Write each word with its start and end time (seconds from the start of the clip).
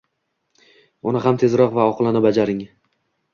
Uni 1.11 1.21
ham 1.25 1.37
tezroq 1.43 1.77
va 1.81 1.85
oqilona 1.91 2.23
bajaring. 2.29 2.65